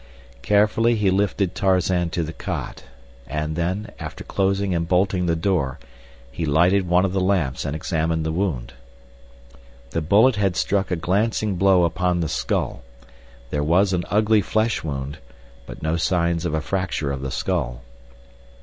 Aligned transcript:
Carefully 0.41 0.95
he 0.95 1.11
lifted 1.11 1.53
Tarzan 1.53 2.09
to 2.09 2.23
the 2.23 2.33
cot, 2.33 2.85
and 3.27 3.55
then, 3.55 3.91
after 3.99 4.23
closing 4.23 4.73
and 4.73 4.87
bolting 4.87 5.27
the 5.27 5.35
door, 5.35 5.77
he 6.31 6.43
lighted 6.43 6.87
one 6.87 7.05
of 7.05 7.13
the 7.13 7.21
lamps 7.21 7.65
and 7.65 7.75
examined 7.75 8.25
the 8.25 8.31
wound. 8.31 8.73
The 9.91 10.01
bullet 10.01 10.37
had 10.37 10.55
struck 10.55 10.89
a 10.89 10.95
glancing 10.95 11.53
blow 11.55 11.83
upon 11.83 12.19
the 12.19 12.29
skull. 12.29 12.81
There 13.51 13.61
was 13.63 13.93
an 13.93 14.03
ugly 14.09 14.41
flesh 14.41 14.83
wound, 14.83 15.19
but 15.67 15.83
no 15.83 15.97
signs 15.97 16.45
of 16.47 16.55
a 16.55 16.61
fracture 16.61 17.11
of 17.11 17.21
the 17.21 17.29
skull. 17.29 17.83